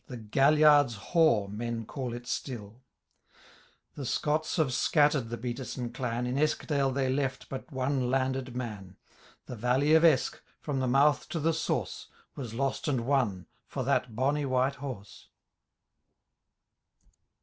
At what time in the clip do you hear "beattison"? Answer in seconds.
5.37-5.93